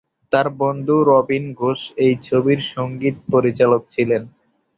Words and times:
তার 0.31 0.47
বন্ধু 0.59 0.95
রবীন 1.09 1.45
ঘোষ 1.53 1.79
এই 1.97 2.13
ছবির 2.21 2.59
সঙ্গীত 2.73 3.15
পরিচালক 3.31 3.81
ছিলেন। 3.89 4.21